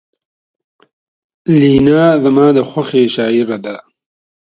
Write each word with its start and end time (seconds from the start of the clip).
لینا 1.59 2.03
زما 2.23 2.47
د 2.57 2.59
خوښې 2.69 3.03
شاعره 3.15 3.57
ده 3.65 3.75